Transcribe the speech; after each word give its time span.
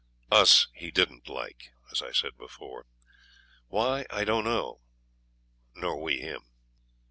Us 0.31 0.67
he 0.73 0.89
didn't 0.89 1.29
like, 1.29 1.73
as 1.91 2.01
I 2.01 2.11
said 2.11 2.35
before 2.35 2.87
why, 3.67 4.07
I 4.09 4.23
don't 4.23 4.45
know 4.45 4.81
nor 5.75 6.01
we 6.01 6.17
him. 6.21 6.41